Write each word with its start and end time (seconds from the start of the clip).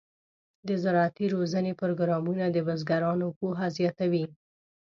د 0.67 0.69
زراعتي 0.83 1.25
روزنې 1.35 1.73
پروګرامونه 1.81 2.45
د 2.49 2.57
بزګرانو 2.67 3.27
پوهه 3.39 3.67
زیاتوي. 3.77 4.25